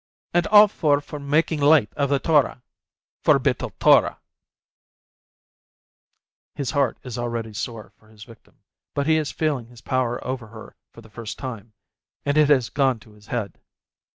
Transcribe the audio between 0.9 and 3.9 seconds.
for making light of the Torah! For Bittul